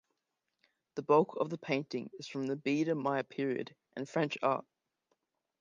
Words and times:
The 0.95 1.03
bulk 1.03 1.37
of 1.39 1.51
the 1.51 1.59
painting 1.59 2.09
is 2.17 2.25
from 2.27 2.47
the 2.47 2.55
Biedermeier 2.55 3.29
period 3.29 3.75
and 3.95 4.09
French 4.09 4.35
art. 4.41 4.65